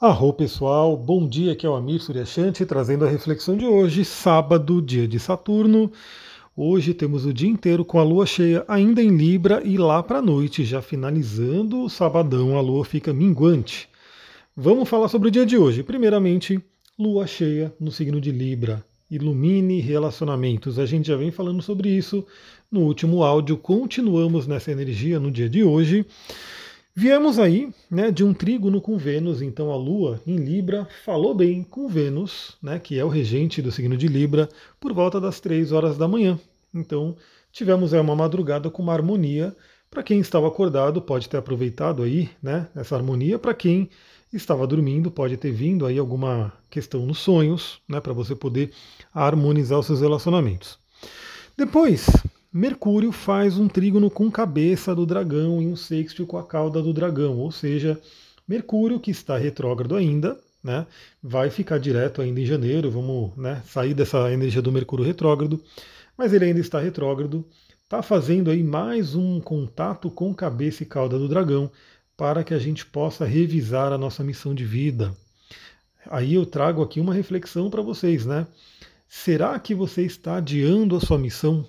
Arro 0.00 0.32
pessoal, 0.32 0.96
bom 0.96 1.26
dia, 1.26 1.52
aqui 1.52 1.64
é 1.64 1.70
o 1.70 1.76
Amir 1.76 2.02
Suryashanti 2.02 2.66
trazendo 2.66 3.04
a 3.04 3.08
reflexão 3.08 3.56
de 3.56 3.64
hoje, 3.64 4.04
sábado, 4.04 4.82
dia 4.82 5.06
de 5.06 5.20
Saturno. 5.20 5.90
Hoje 6.56 6.92
temos 6.92 7.24
o 7.24 7.32
dia 7.32 7.48
inteiro 7.48 7.84
com 7.84 8.00
a 8.00 8.02
lua 8.02 8.26
cheia 8.26 8.64
ainda 8.66 9.00
em 9.00 9.16
Libra 9.16 9.62
e 9.64 9.78
lá 9.78 10.02
para 10.02 10.18
a 10.18 10.22
noite, 10.22 10.64
já 10.64 10.82
finalizando 10.82 11.84
o 11.84 11.88
sabadão, 11.88 12.58
a 12.58 12.60
lua 12.60 12.84
fica 12.84 13.14
minguante. 13.14 13.88
Vamos 14.56 14.88
falar 14.88 15.06
sobre 15.06 15.28
o 15.28 15.30
dia 15.30 15.46
de 15.46 15.56
hoje. 15.56 15.84
Primeiramente, 15.84 16.60
lua 16.98 17.24
cheia 17.24 17.72
no 17.78 17.92
signo 17.92 18.20
de 18.20 18.32
Libra. 18.32 18.84
Ilumine 19.08 19.80
relacionamentos. 19.80 20.76
A 20.76 20.86
gente 20.86 21.06
já 21.06 21.16
vem 21.16 21.30
falando 21.30 21.62
sobre 21.62 21.88
isso 21.88 22.26
no 22.68 22.80
último 22.80 23.22
áudio, 23.22 23.56
continuamos 23.56 24.48
nessa 24.48 24.72
energia 24.72 25.20
no 25.20 25.30
dia 25.30 25.48
de 25.48 25.62
hoje. 25.62 26.04
Viemos 26.96 27.40
aí 27.40 27.74
né, 27.90 28.12
de 28.12 28.22
um 28.22 28.32
trígono 28.32 28.80
com 28.80 28.96
Vênus, 28.96 29.42
então 29.42 29.72
a 29.72 29.76
Lua 29.76 30.22
em 30.24 30.36
Libra 30.36 30.86
falou 31.04 31.34
bem 31.34 31.64
com 31.64 31.88
Vênus, 31.88 32.56
né, 32.62 32.78
que 32.78 32.96
é 32.96 33.04
o 33.04 33.08
regente 33.08 33.60
do 33.60 33.72
signo 33.72 33.96
de 33.96 34.06
Libra, 34.06 34.48
por 34.78 34.92
volta 34.92 35.20
das 35.20 35.40
3 35.40 35.72
horas 35.72 35.98
da 35.98 36.06
manhã. 36.06 36.38
Então 36.72 37.16
tivemos 37.50 37.92
aí 37.92 37.98
uma 37.98 38.14
madrugada 38.14 38.70
com 38.70 38.80
uma 38.80 38.92
harmonia. 38.92 39.56
Para 39.90 40.04
quem 40.04 40.20
estava 40.20 40.46
acordado 40.46 41.02
pode 41.02 41.28
ter 41.28 41.36
aproveitado 41.36 42.00
aí 42.00 42.30
né, 42.40 42.68
essa 42.76 42.94
harmonia. 42.94 43.40
Para 43.40 43.54
quem 43.54 43.90
estava 44.32 44.64
dormindo 44.64 45.10
pode 45.10 45.36
ter 45.36 45.50
vindo 45.50 45.86
aí 45.86 45.98
alguma 45.98 46.52
questão 46.70 47.04
nos 47.04 47.18
sonhos, 47.18 47.80
né, 47.88 48.00
para 48.00 48.12
você 48.12 48.36
poder 48.36 48.70
harmonizar 49.12 49.80
os 49.80 49.86
seus 49.86 50.00
relacionamentos. 50.00 50.78
Depois 51.56 52.06
Mercúrio 52.56 53.10
faz 53.10 53.58
um 53.58 53.66
trígono 53.66 54.08
com 54.08 54.30
cabeça 54.30 54.94
do 54.94 55.04
dragão 55.04 55.60
e 55.60 55.66
um 55.66 55.74
sextil 55.74 56.24
com 56.24 56.38
a 56.38 56.46
cauda 56.46 56.80
do 56.80 56.92
dragão, 56.92 57.36
ou 57.36 57.50
seja, 57.50 58.00
Mercúrio, 58.46 59.00
que 59.00 59.10
está 59.10 59.36
retrógrado 59.36 59.96
ainda, 59.96 60.38
né, 60.62 60.86
vai 61.20 61.50
ficar 61.50 61.78
direto 61.78 62.22
ainda 62.22 62.40
em 62.40 62.46
janeiro, 62.46 62.92
vamos 62.92 63.36
né, 63.36 63.60
sair 63.66 63.92
dessa 63.92 64.30
energia 64.30 64.62
do 64.62 64.70
Mercúrio 64.70 65.04
retrógrado, 65.04 65.60
mas 66.16 66.32
ele 66.32 66.44
ainda 66.44 66.60
está 66.60 66.78
retrógrado, 66.78 67.44
está 67.82 68.02
fazendo 68.02 68.52
aí 68.52 68.62
mais 68.62 69.16
um 69.16 69.40
contato 69.40 70.08
com 70.08 70.32
cabeça 70.32 70.84
e 70.84 70.86
cauda 70.86 71.18
do 71.18 71.28
dragão 71.28 71.68
para 72.16 72.44
que 72.44 72.54
a 72.54 72.58
gente 72.60 72.86
possa 72.86 73.24
revisar 73.24 73.92
a 73.92 73.98
nossa 73.98 74.22
missão 74.22 74.54
de 74.54 74.64
vida. 74.64 75.12
Aí 76.08 76.34
eu 76.34 76.46
trago 76.46 76.82
aqui 76.82 77.00
uma 77.00 77.14
reflexão 77.14 77.68
para 77.68 77.82
vocês, 77.82 78.24
né? 78.24 78.46
Será 79.08 79.58
que 79.58 79.74
você 79.74 80.02
está 80.02 80.36
adiando 80.36 80.94
a 80.94 81.00
sua 81.00 81.18
missão 81.18 81.66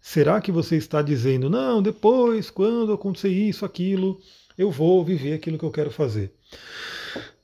Será 0.00 0.40
que 0.40 0.50
você 0.50 0.76
está 0.76 1.02
dizendo, 1.02 1.50
não, 1.50 1.82
depois, 1.82 2.50
quando 2.50 2.92
acontecer 2.92 3.28
isso, 3.28 3.64
aquilo, 3.64 4.18
eu 4.56 4.70
vou 4.70 5.04
viver 5.04 5.34
aquilo 5.34 5.58
que 5.58 5.64
eu 5.64 5.70
quero 5.70 5.90
fazer? 5.90 6.32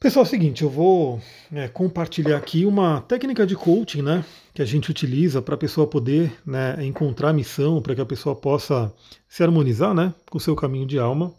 Pessoal, 0.00 0.24
é 0.24 0.26
o 0.26 0.30
seguinte, 0.30 0.62
eu 0.62 0.70
vou 0.70 1.20
é, 1.52 1.68
compartilhar 1.68 2.36
aqui 2.36 2.64
uma 2.64 3.00
técnica 3.02 3.46
de 3.46 3.56
coaching, 3.56 4.02
né, 4.02 4.24
que 4.54 4.62
a 4.62 4.64
gente 4.64 4.90
utiliza 4.90 5.42
para 5.42 5.54
a 5.54 5.58
pessoa 5.58 5.86
poder 5.86 6.32
né, 6.46 6.76
encontrar 6.84 7.32
missão, 7.32 7.82
para 7.82 7.94
que 7.94 8.00
a 8.00 8.06
pessoa 8.06 8.34
possa 8.34 8.92
se 9.28 9.42
harmonizar, 9.42 9.94
né, 9.94 10.14
com 10.30 10.38
o 10.38 10.40
seu 10.40 10.54
caminho 10.54 10.86
de 10.86 10.98
alma. 10.98 11.34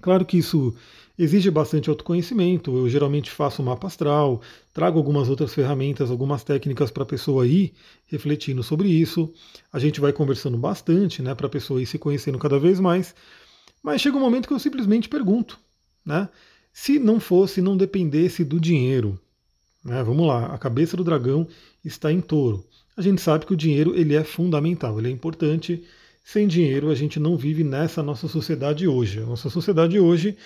Claro 0.00 0.24
que 0.24 0.38
isso 0.38 0.74
exige 1.18 1.50
bastante 1.50 1.88
autoconhecimento. 1.88 2.76
Eu 2.76 2.88
geralmente 2.88 3.30
faço 3.30 3.62
mapa 3.62 3.86
astral, 3.86 4.40
trago 4.72 4.98
algumas 4.98 5.28
outras 5.28 5.54
ferramentas, 5.54 6.10
algumas 6.10 6.42
técnicas 6.42 6.90
para 6.90 7.02
a 7.02 7.06
pessoa 7.06 7.46
ir 7.46 7.72
refletindo 8.06 8.62
sobre 8.62 8.88
isso. 8.88 9.32
A 9.72 9.78
gente 9.78 10.00
vai 10.00 10.12
conversando 10.12 10.56
bastante, 10.56 11.22
né, 11.22 11.34
para 11.34 11.46
a 11.46 11.50
pessoa 11.50 11.80
ir 11.80 11.86
se 11.86 11.98
conhecendo 11.98 12.38
cada 12.38 12.58
vez 12.58 12.80
mais. 12.80 13.14
Mas 13.82 14.00
chega 14.00 14.16
um 14.16 14.20
momento 14.20 14.46
que 14.48 14.54
eu 14.54 14.58
simplesmente 14.58 15.08
pergunto, 15.08 15.58
né? 16.04 16.28
Se 16.72 16.98
não 16.98 17.20
fosse, 17.20 17.60
não 17.60 17.76
dependesse 17.76 18.44
do 18.44 18.58
dinheiro, 18.58 19.20
né? 19.84 20.02
Vamos 20.02 20.26
lá, 20.26 20.46
a 20.46 20.58
cabeça 20.58 20.96
do 20.96 21.04
dragão 21.04 21.46
está 21.84 22.10
em 22.10 22.20
touro. 22.20 22.64
A 22.96 23.02
gente 23.02 23.20
sabe 23.20 23.44
que 23.44 23.52
o 23.52 23.56
dinheiro 23.56 23.94
ele 23.96 24.14
é 24.14 24.24
fundamental, 24.24 24.98
ele 24.98 25.08
é 25.08 25.10
importante. 25.10 25.82
Sem 26.22 26.46
dinheiro 26.46 26.90
a 26.90 26.94
gente 26.94 27.18
não 27.18 27.36
vive 27.36 27.64
nessa 27.64 28.02
nossa 28.02 28.28
sociedade 28.28 28.86
hoje. 28.86 29.20
A 29.20 29.26
nossa 29.26 29.50
sociedade 29.50 29.98
hoje 29.98 30.36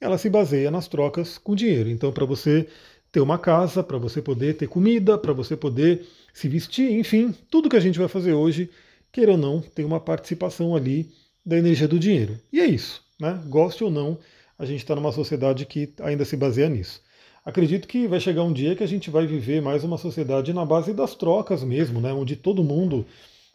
ela 0.00 0.16
se 0.16 0.30
baseia 0.30 0.70
nas 0.70 0.88
trocas 0.88 1.38
com 1.38 1.54
dinheiro. 1.54 1.90
Então, 1.90 2.12
para 2.12 2.24
você 2.24 2.66
ter 3.10 3.20
uma 3.20 3.38
casa, 3.38 3.82
para 3.82 3.98
você 3.98 4.22
poder 4.22 4.56
ter 4.56 4.68
comida, 4.68 5.18
para 5.18 5.32
você 5.32 5.56
poder 5.56 6.06
se 6.32 6.48
vestir, 6.48 6.92
enfim, 6.92 7.34
tudo 7.50 7.68
que 7.68 7.76
a 7.76 7.80
gente 7.80 7.98
vai 7.98 8.08
fazer 8.08 8.32
hoje, 8.32 8.70
queira 9.10 9.32
ou 9.32 9.38
não, 9.38 9.60
tem 9.60 9.84
uma 9.84 9.98
participação 9.98 10.76
ali 10.76 11.10
da 11.44 11.56
energia 11.56 11.88
do 11.88 11.98
dinheiro. 11.98 12.38
E 12.52 12.60
é 12.60 12.66
isso, 12.66 13.02
né? 13.18 13.40
Goste 13.46 13.82
ou 13.82 13.90
não, 13.90 14.18
a 14.58 14.64
gente 14.64 14.80
está 14.80 14.94
numa 14.94 15.12
sociedade 15.12 15.64
que 15.66 15.92
ainda 16.00 16.24
se 16.24 16.36
baseia 16.36 16.68
nisso. 16.68 17.02
Acredito 17.44 17.88
que 17.88 18.06
vai 18.06 18.20
chegar 18.20 18.42
um 18.42 18.52
dia 18.52 18.76
que 18.76 18.84
a 18.84 18.88
gente 18.88 19.08
vai 19.08 19.26
viver 19.26 19.62
mais 19.62 19.82
uma 19.82 19.96
sociedade 19.96 20.52
na 20.52 20.66
base 20.66 20.92
das 20.92 21.14
trocas 21.14 21.64
mesmo, 21.64 22.00
né? 22.00 22.12
Onde 22.12 22.36
todo 22.36 22.62
mundo 22.62 23.06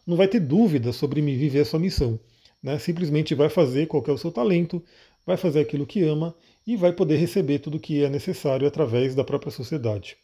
não 0.06 0.16
vai 0.16 0.28
ter 0.28 0.40
dúvida 0.40 0.92
sobre 0.92 1.22
me 1.22 1.36
viver 1.36 1.60
a 1.60 1.64
sua 1.64 1.78
missão. 1.78 2.18
Né? 2.62 2.78
Simplesmente 2.78 3.34
vai 3.34 3.48
fazer 3.48 3.86
qual 3.86 4.02
é 4.06 4.10
o 4.10 4.18
seu 4.18 4.30
talento, 4.30 4.82
vai 5.26 5.36
fazer 5.36 5.60
aquilo 5.60 5.86
que 5.86 6.02
ama 6.02 6.34
e 6.66 6.76
vai 6.76 6.92
poder 6.92 7.16
receber 7.16 7.58
tudo 7.58 7.76
o 7.76 7.80
que 7.80 8.02
é 8.02 8.08
necessário 8.08 8.66
através 8.66 9.14
da 9.14 9.24
própria 9.24 9.52
sociedade. 9.52 10.16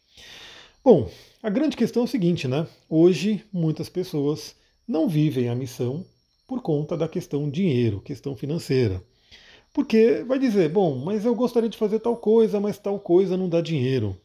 Bom, 0.83 1.09
a 1.43 1.49
grande 1.49 1.77
questão 1.77 2.01
é 2.01 2.05
o 2.05 2.07
seguinte, 2.07 2.47
né? 2.47 2.67
Hoje 2.89 3.43
muitas 3.53 3.89
pessoas 3.89 4.55
não 4.87 5.07
vivem 5.07 5.49
a 5.49 5.55
missão 5.55 6.03
por 6.47 6.61
conta 6.61 6.97
da 6.97 7.07
questão 7.07 7.49
dinheiro, 7.49 8.01
questão 8.01 8.35
financeira. 8.35 9.01
Porque 9.73 10.23
vai 10.27 10.37
dizer, 10.37 10.69
bom, 10.69 10.97
mas 10.97 11.23
eu 11.23 11.33
gostaria 11.33 11.69
de 11.69 11.77
fazer 11.77 11.99
tal 11.99 12.17
coisa, 12.17 12.59
mas 12.59 12.77
tal 12.77 12.99
coisa 12.99 13.37
não 13.37 13.47
dá 13.47 13.61
dinheiro. 13.61 14.17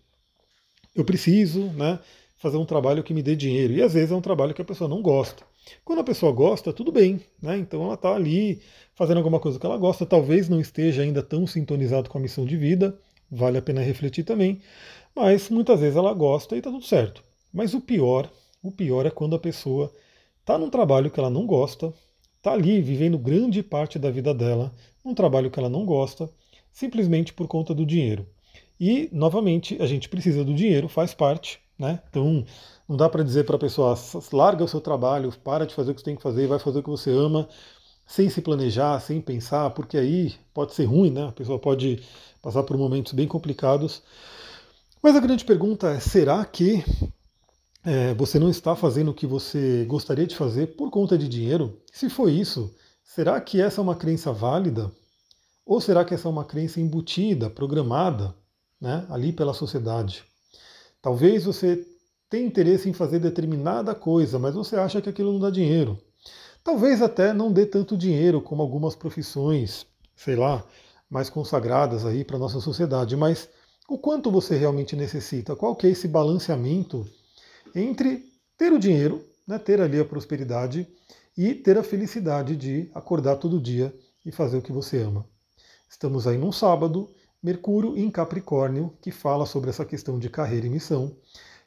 Eu 0.94 1.04
preciso, 1.04 1.64
né, 1.72 2.00
fazer 2.36 2.56
um 2.56 2.64
trabalho 2.64 3.02
que 3.02 3.14
me 3.14 3.22
dê 3.22 3.34
dinheiro. 3.34 3.72
E 3.72 3.82
às 3.82 3.94
vezes 3.94 4.12
é 4.12 4.14
um 4.14 4.20
trabalho 4.20 4.54
que 4.54 4.62
a 4.62 4.64
pessoa 4.64 4.88
não 4.88 5.02
gosta. 5.02 5.44
Quando 5.84 6.00
a 6.00 6.04
pessoa 6.04 6.32
gosta, 6.32 6.72
tudo 6.72 6.92
bem, 6.92 7.20
né? 7.42 7.56
Então 7.58 7.82
ela 7.84 7.94
está 7.94 8.14
ali 8.14 8.60
fazendo 8.94 9.18
alguma 9.18 9.40
coisa 9.40 9.58
que 9.58 9.66
ela 9.66 9.76
gosta, 9.76 10.06
talvez 10.06 10.48
não 10.48 10.60
esteja 10.60 11.02
ainda 11.02 11.22
tão 11.22 11.46
sintonizado 11.46 12.08
com 12.08 12.18
a 12.18 12.20
missão 12.20 12.44
de 12.46 12.56
vida, 12.56 12.98
vale 13.30 13.58
a 13.58 13.62
pena 13.62 13.82
refletir 13.82 14.24
também, 14.24 14.60
mas 15.14 15.50
muitas 15.50 15.80
vezes 15.80 15.96
ela 15.96 16.14
gosta 16.14 16.54
e 16.54 16.58
está 16.58 16.70
tudo 16.70 16.84
certo. 16.84 17.22
Mas 17.52 17.74
o 17.74 17.80
pior, 17.80 18.30
o 18.62 18.70
pior 18.70 19.06
é 19.06 19.10
quando 19.10 19.34
a 19.34 19.38
pessoa 19.38 19.92
está 20.40 20.56
num 20.56 20.70
trabalho 20.70 21.10
que 21.10 21.18
ela 21.18 21.30
não 21.30 21.46
gosta, 21.46 21.92
está 22.36 22.52
ali 22.52 22.80
vivendo 22.80 23.18
grande 23.18 23.62
parte 23.62 23.98
da 23.98 24.10
vida 24.10 24.32
dela 24.32 24.72
num 25.04 25.14
trabalho 25.14 25.50
que 25.50 25.58
ela 25.58 25.68
não 25.68 25.84
gosta, 25.84 26.30
simplesmente 26.72 27.32
por 27.32 27.48
conta 27.48 27.74
do 27.74 27.86
dinheiro. 27.86 28.26
E, 28.78 29.08
novamente, 29.12 29.76
a 29.80 29.86
gente 29.86 30.08
precisa 30.08 30.44
do 30.44 30.54
dinheiro, 30.54 30.88
faz 30.88 31.14
parte, 31.14 31.58
né? 31.78 32.00
Então, 32.08 32.44
não 32.88 32.96
dá 32.96 33.08
para 33.08 33.22
dizer 33.22 33.44
para 33.44 33.56
a 33.56 33.58
pessoa, 33.58 33.94
larga 34.32 34.64
o 34.64 34.68
seu 34.68 34.80
trabalho, 34.80 35.32
para 35.44 35.66
de 35.66 35.74
fazer 35.74 35.90
o 35.90 35.94
que 35.94 36.00
você 36.00 36.04
tem 36.04 36.16
que 36.16 36.22
fazer, 36.22 36.46
vai 36.46 36.58
fazer 36.58 36.78
o 36.78 36.82
que 36.82 36.90
você 36.90 37.10
ama, 37.10 37.48
sem 38.06 38.30
se 38.30 38.40
planejar, 38.40 39.00
sem 39.00 39.20
pensar, 39.20 39.70
porque 39.70 39.98
aí 39.98 40.34
pode 40.54 40.74
ser 40.74 40.84
ruim, 40.84 41.10
né? 41.10 41.28
A 41.28 41.32
pessoa 41.32 41.58
pode 41.58 42.02
passar 42.40 42.62
por 42.62 42.76
momentos 42.78 43.12
bem 43.12 43.26
complicados. 43.26 44.02
Mas 45.02 45.16
a 45.16 45.20
grande 45.20 45.44
pergunta 45.44 45.88
é: 45.88 46.00
será 46.00 46.44
que 46.44 46.84
é, 47.84 48.14
você 48.14 48.38
não 48.38 48.48
está 48.48 48.74
fazendo 48.76 49.10
o 49.10 49.14
que 49.14 49.26
você 49.26 49.84
gostaria 49.84 50.26
de 50.26 50.36
fazer 50.36 50.76
por 50.76 50.90
conta 50.90 51.18
de 51.18 51.28
dinheiro? 51.28 51.80
Se 51.92 52.08
foi 52.08 52.32
isso, 52.32 52.74
será 53.04 53.40
que 53.40 53.60
essa 53.60 53.80
é 53.80 53.82
uma 53.82 53.96
crença 53.96 54.32
válida? 54.32 54.90
Ou 55.64 55.80
será 55.80 56.04
que 56.04 56.14
essa 56.14 56.28
é 56.28 56.30
uma 56.30 56.44
crença 56.44 56.80
embutida, 56.80 57.50
programada, 57.50 58.34
né, 58.80 59.04
ali 59.10 59.32
pela 59.32 59.52
sociedade? 59.52 60.24
Talvez 61.00 61.44
você 61.44 61.86
tenha 62.28 62.46
interesse 62.46 62.88
em 62.88 62.92
fazer 62.92 63.18
determinada 63.18 63.94
coisa, 63.94 64.38
mas 64.38 64.54
você 64.54 64.76
acha 64.76 65.00
que 65.00 65.08
aquilo 65.08 65.32
não 65.32 65.40
dá 65.40 65.50
dinheiro. 65.50 65.98
Talvez 66.64 67.00
até 67.00 67.32
não 67.32 67.52
dê 67.52 67.64
tanto 67.64 67.96
dinheiro 67.96 68.40
como 68.40 68.60
algumas 68.60 68.96
profissões, 68.96 69.86
sei 70.16 70.34
lá, 70.34 70.64
mais 71.08 71.30
consagradas 71.30 72.04
aí 72.04 72.24
para 72.24 72.36
a 72.36 72.40
nossa 72.40 72.60
sociedade, 72.60 73.14
mas 73.16 73.48
o 73.88 73.96
quanto 73.96 74.32
você 74.32 74.56
realmente 74.56 74.96
necessita? 74.96 75.54
Qual 75.54 75.76
que 75.76 75.86
é 75.86 75.90
esse 75.90 76.08
balanceamento 76.08 77.06
entre 77.74 78.24
ter 78.58 78.72
o 78.72 78.78
dinheiro, 78.78 79.24
né, 79.46 79.58
ter 79.58 79.80
ali 79.80 80.00
a 80.00 80.04
prosperidade 80.04 80.88
e 81.36 81.54
ter 81.54 81.78
a 81.78 81.84
felicidade 81.84 82.56
de 82.56 82.90
acordar 82.92 83.36
todo 83.36 83.60
dia 83.60 83.94
e 84.24 84.32
fazer 84.32 84.56
o 84.56 84.62
que 84.62 84.72
você 84.72 84.98
ama? 84.98 85.24
Estamos 85.88 86.26
aí 86.26 86.36
num 86.36 86.50
sábado, 86.50 87.14
Mercúrio 87.42 87.96
em 87.96 88.10
Capricórnio, 88.10 88.92
que 89.00 89.10
fala 89.10 89.46
sobre 89.46 89.70
essa 89.70 89.84
questão 89.84 90.18
de 90.18 90.28
carreira 90.28 90.66
e 90.66 90.70
missão, 90.70 91.16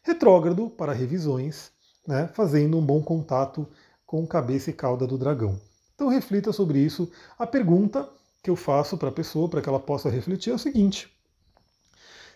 retrógrado 0.02 0.70
para 0.70 0.94
revisões, 0.94 1.72
né, 2.08 2.30
fazendo 2.34 2.78
um 2.78 2.86
bom 2.86 3.02
contato 3.02 3.68
com 4.06 4.26
cabeça 4.26 4.70
e 4.70 4.74
cauda 4.74 5.06
do 5.06 5.18
dragão. 5.18 5.60
Então 5.94 6.08
reflita 6.08 6.52
sobre 6.52 6.80
isso. 6.80 7.12
A 7.38 7.46
pergunta 7.46 8.10
que 8.42 8.50
eu 8.50 8.56
faço 8.56 8.98
para 8.98 9.10
a 9.10 9.12
pessoa, 9.12 9.50
para 9.50 9.62
que 9.62 9.70
ela 9.70 9.80
possa 9.80 10.10
refletir, 10.10 10.52
é 10.52 10.56
o 10.56 10.60
seguinte: 10.60 11.10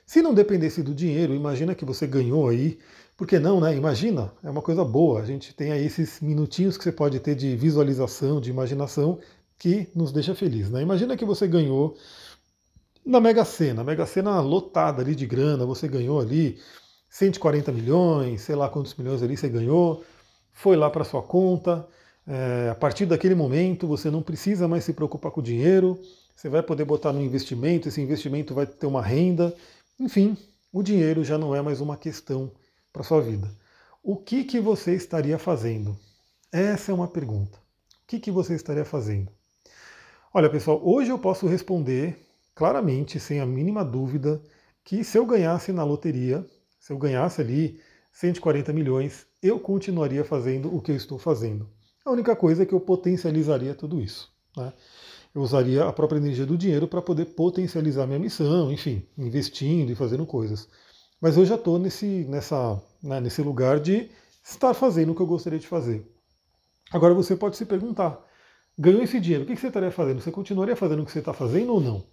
se 0.05 0.21
não 0.21 0.33
dependesse 0.33 0.83
do 0.83 0.93
dinheiro, 0.93 1.33
imagina 1.33 1.73
que 1.73 1.85
você 1.85 2.05
ganhou 2.05 2.47
aí, 2.49 2.77
por 3.15 3.25
que 3.25 3.39
não, 3.39 3.59
né? 3.59 3.75
Imagina, 3.75 4.31
é 4.43 4.49
uma 4.49 4.61
coisa 4.61 4.83
boa. 4.83 5.21
A 5.21 5.25
gente 5.25 5.53
tem 5.53 5.71
aí 5.71 5.85
esses 5.85 6.19
minutinhos 6.19 6.77
que 6.77 6.83
você 6.83 6.91
pode 6.91 7.19
ter 7.19 7.35
de 7.35 7.55
visualização, 7.55 8.41
de 8.41 8.49
imaginação, 8.49 9.19
que 9.57 9.89
nos 9.95 10.11
deixa 10.11 10.35
feliz, 10.35 10.69
né? 10.69 10.81
Imagina 10.81 11.15
que 11.15 11.23
você 11.23 11.47
ganhou 11.47 11.95
na 13.05 13.19
Mega 13.19 13.43
Sena, 13.43 13.81
a 13.81 13.83
Mega 13.83 14.05
Sena 14.05 14.39
lotada 14.41 15.01
ali 15.01 15.15
de 15.15 15.25
grana, 15.25 15.65
você 15.65 15.87
ganhou 15.87 16.19
ali 16.19 16.59
140 17.09 17.71
milhões, 17.71 18.41
sei 18.41 18.55
lá 18.55 18.69
quantos 18.69 18.95
milhões 18.95 19.21
ali 19.21 19.35
você 19.37 19.49
ganhou, 19.49 20.03
foi 20.51 20.75
lá 20.75 20.89
para 20.89 21.03
sua 21.03 21.21
conta. 21.21 21.87
É, 22.25 22.69
a 22.71 22.75
partir 22.75 23.05
daquele 23.05 23.35
momento 23.35 23.87
você 23.87 24.09
não 24.09 24.21
precisa 24.21 24.67
mais 24.67 24.85
se 24.85 24.93
preocupar 24.93 25.31
com 25.31 25.41
o 25.41 25.43
dinheiro, 25.43 25.99
você 26.35 26.47
vai 26.47 26.63
poder 26.63 26.85
botar 26.85 27.11
no 27.11 27.21
investimento, 27.21 27.87
esse 27.87 28.01
investimento 28.01 28.53
vai 28.53 28.65
ter 28.65 28.87
uma 28.87 29.01
renda, 29.01 29.53
enfim, 29.99 30.37
o 30.71 30.81
dinheiro 30.81 31.23
já 31.23 31.37
não 31.37 31.53
é 31.53 31.61
mais 31.61 31.81
uma 31.81 31.97
questão 31.97 32.51
para 32.91 33.03
sua 33.03 33.21
vida. 33.21 33.49
O 34.01 34.15
que, 34.15 34.43
que 34.43 34.59
você 34.59 34.95
estaria 34.95 35.37
fazendo? 35.37 35.97
Essa 36.51 36.91
é 36.91 36.95
uma 36.95 37.07
pergunta. 37.07 37.57
O 37.57 38.07
que, 38.07 38.19
que 38.19 38.31
você 38.31 38.55
estaria 38.55 38.85
fazendo? 38.85 39.31
Olha, 40.33 40.49
pessoal, 40.49 40.81
hoje 40.83 41.09
eu 41.09 41.19
posso 41.19 41.47
responder 41.47 42.17
claramente, 42.55 43.19
sem 43.19 43.39
a 43.39 43.45
mínima 43.45 43.83
dúvida, 43.83 44.41
que 44.83 45.03
se 45.03 45.17
eu 45.17 45.25
ganhasse 45.25 45.71
na 45.71 45.83
loteria, 45.83 46.45
se 46.79 46.91
eu 46.91 46.97
ganhasse 46.97 47.41
ali 47.41 47.79
140 48.11 48.71
milhões, 48.73 49.25
eu 49.41 49.59
continuaria 49.59 50.23
fazendo 50.23 50.73
o 50.73 50.81
que 50.81 50.91
eu 50.91 50.95
estou 50.95 51.17
fazendo. 51.17 51.69
A 52.05 52.11
única 52.11 52.35
coisa 52.35 52.63
é 52.63 52.65
que 52.65 52.73
eu 52.73 52.79
potencializaria 52.79 53.73
tudo 53.73 54.01
isso. 54.01 54.31
Né? 54.55 54.71
Eu 55.33 55.41
usaria 55.41 55.85
a 55.85 55.93
própria 55.93 56.19
energia 56.19 56.45
do 56.45 56.57
dinheiro 56.57 56.87
para 56.87 57.01
poder 57.01 57.25
potencializar 57.25 58.05
minha 58.05 58.19
missão, 58.19 58.71
enfim, 58.71 59.07
investindo 59.17 59.91
e 59.91 59.95
fazendo 59.95 60.25
coisas. 60.25 60.67
Mas 61.19 61.37
eu 61.37 61.45
já 61.45 61.55
estou 61.55 61.79
nesse, 61.79 62.27
né, 63.01 63.19
nesse 63.19 63.41
lugar 63.41 63.79
de 63.79 64.11
estar 64.43 64.73
fazendo 64.73 65.11
o 65.11 65.15
que 65.15 65.21
eu 65.21 65.27
gostaria 65.27 65.57
de 65.57 65.67
fazer. 65.67 66.05
Agora 66.91 67.13
você 67.13 67.35
pode 67.35 67.57
se 67.57 67.65
perguntar: 67.65 68.19
ganhou 68.77 69.01
esse 69.01 69.19
dinheiro, 69.19 69.43
o 69.43 69.47
que 69.47 69.55
você 69.55 69.67
estaria 69.67 69.89
fazendo? 69.89 70.21
Você 70.21 70.31
continuaria 70.31 70.75
fazendo 70.75 71.01
o 71.01 71.05
que 71.05 71.11
você 71.11 71.19
está 71.19 71.33
fazendo 71.33 71.73
ou 71.73 71.81
não? 71.81 72.03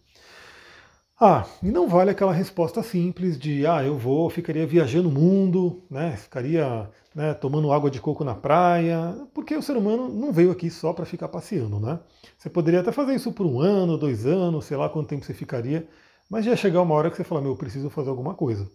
Ah, 1.22 1.46
e 1.62 1.70
não 1.70 1.86
vale 1.86 2.10
aquela 2.10 2.32
resposta 2.32 2.82
simples 2.82 3.38
de 3.38 3.66
ah, 3.66 3.84
eu 3.84 3.98
vou, 3.98 4.30
ficaria 4.30 4.66
viajando 4.66 5.08
o 5.10 5.12
mundo, 5.12 5.82
né? 5.90 6.16
Ficaria 6.16 6.90
né, 7.14 7.34
tomando 7.34 7.70
água 7.72 7.90
de 7.90 8.00
coco 8.00 8.24
na 8.24 8.34
praia, 8.34 9.14
porque 9.34 9.54
o 9.54 9.60
ser 9.60 9.76
humano 9.76 10.08
não 10.08 10.32
veio 10.32 10.50
aqui 10.50 10.70
só 10.70 10.94
para 10.94 11.04
ficar 11.04 11.28
passeando, 11.28 11.78
né? 11.78 12.00
Você 12.38 12.48
poderia 12.48 12.80
até 12.80 12.90
fazer 12.90 13.14
isso 13.14 13.32
por 13.32 13.44
um 13.44 13.60
ano, 13.60 13.98
dois 13.98 14.24
anos, 14.24 14.64
sei 14.64 14.78
lá 14.78 14.88
quanto 14.88 15.08
tempo 15.08 15.22
você 15.24 15.34
ficaria, 15.34 15.86
mas 16.28 16.46
já 16.46 16.56
chegar 16.56 16.80
uma 16.80 16.94
hora 16.94 17.10
que 17.10 17.16
você 17.18 17.24
fala, 17.24 17.42
meu, 17.42 17.50
eu 17.52 17.56
preciso 17.56 17.90
fazer 17.90 18.08
alguma 18.08 18.34
coisa. 18.34 18.66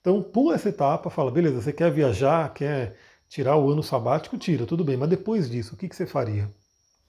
Então 0.00 0.22
pula 0.22 0.56
essa 0.56 0.68
etapa, 0.70 1.10
fala, 1.10 1.30
beleza, 1.30 1.62
você 1.62 1.72
quer 1.72 1.92
viajar, 1.92 2.52
quer 2.54 2.96
tirar 3.28 3.56
o 3.56 3.70
ano 3.70 3.82
sabático, 3.82 4.36
tira, 4.38 4.66
tudo 4.66 4.84
bem, 4.84 4.96
mas 4.96 5.08
depois 5.08 5.48
disso, 5.48 5.74
o 5.74 5.78
que, 5.78 5.88
que 5.88 5.96
você 5.96 6.06
faria? 6.06 6.50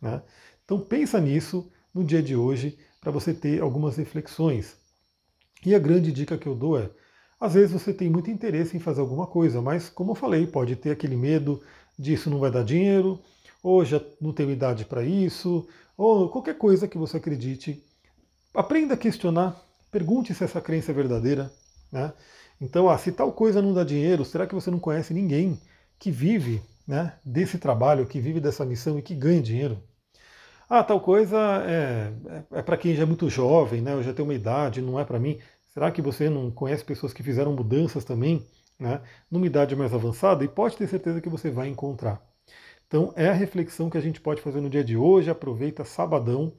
Né? 0.02 0.22
Então 0.66 0.80
pensa 0.80 1.20
nisso 1.20 1.72
no 1.94 2.04
dia 2.04 2.22
de 2.22 2.36
hoje 2.36 2.78
para 3.08 3.14
você 3.14 3.34
ter 3.34 3.62
algumas 3.62 3.96
reflexões. 3.96 4.76
E 5.66 5.74
a 5.74 5.80
grande 5.80 6.12
dica 6.12 6.38
que 6.38 6.46
eu 6.46 6.54
dou 6.54 6.78
é: 6.78 6.90
às 7.40 7.54
vezes 7.54 7.72
você 7.72 7.94
tem 7.94 8.10
muito 8.10 8.30
interesse 8.30 8.76
em 8.76 8.82
fazer 8.82 9.00
alguma 9.00 9.26
coisa, 9.26 9.62
mas, 9.62 9.88
como 9.88 10.12
eu 10.12 10.16
falei, 10.16 10.46
pode 10.46 10.76
ter 10.76 10.92
aquele 10.92 11.16
medo 11.16 11.64
de 11.98 12.12
isso 12.12 12.30
não 12.30 12.38
vai 12.38 12.52
dar 12.52 12.66
dinheiro, 12.66 13.18
ou 13.64 13.86
já 13.86 14.02
não 14.20 14.34
tenho 14.34 14.52
idade 14.52 14.84
para 14.84 15.06
isso, 15.06 15.66
ou 15.98 16.28
qualquer 16.28 16.58
coisa 16.58 16.86
que 16.86 16.98
você 16.98 17.16
acredite. 17.16 17.82
Aprenda 18.54 18.96
a 18.96 18.98
questionar, 18.98 19.56
pergunte 19.90 20.34
se 20.34 20.44
essa 20.44 20.60
crença 20.60 20.92
é 20.92 20.94
verdadeira. 20.94 21.50
Né? 21.90 22.12
Então, 22.60 22.90
ah, 22.90 22.98
se 22.98 23.14
tal 23.14 23.32
coisa 23.32 23.62
não 23.62 23.74
dá 23.74 23.86
dinheiro, 23.86 24.26
será 24.26 24.46
que 24.46 24.54
você 24.54 24.70
não 24.70 24.80
conhece 24.80 25.14
ninguém 25.14 25.58
que 25.98 26.12
vive 26.12 26.62
né, 26.86 27.14
desse 27.24 27.58
trabalho, 27.58 28.06
que 28.06 28.20
vive 28.20 28.42
dessa 28.42 28.66
missão 28.66 29.00
e 29.00 29.02
que 29.02 29.16
ganha 29.16 29.42
dinheiro? 29.42 29.82
Ah, 30.70 30.84
tal 30.84 31.00
coisa 31.00 31.38
é, 31.66 32.14
é, 32.54 32.60
é 32.60 32.62
para 32.62 32.78
quem 32.78 32.94
já 32.96 33.04
é 33.04 33.06
muito 33.06 33.30
jovem, 33.30 33.82
né? 33.82 33.94
Eu 33.94 34.04
já 34.04 34.14
tenho 34.14 34.28
uma 34.28 34.34
idade, 34.34 34.82
não 34.82 35.00
é 35.00 35.06
para 35.06 35.20
mim. 35.20 35.40
Será 35.74 35.92
que 35.92 36.02
você 36.02 36.30
não 36.30 36.52
conhece 36.52 36.84
pessoas 36.84 37.14
que 37.14 37.24
fizeram 37.24 37.54
mudanças 37.54 38.04
também, 38.04 38.46
né? 38.80 39.02
Numa 39.32 39.46
idade 39.46 39.76
mais 39.76 39.94
avançada? 39.94 40.44
E 40.44 40.48
pode 40.48 40.76
ter 40.78 40.88
certeza 40.88 41.22
que 41.22 41.30
você 41.30 41.50
vai 41.50 41.68
encontrar. 41.70 42.22
Então 42.88 43.14
é 43.16 43.30
a 43.30 43.34
reflexão 43.34 43.90
que 43.90 43.98
a 43.98 44.02
gente 44.02 44.22
pode 44.22 44.42
fazer 44.42 44.62
no 44.62 44.70
dia 44.70 44.84
de 44.84 44.98
hoje. 44.98 45.30
Aproveita 45.30 45.86
sabadão. 45.86 46.54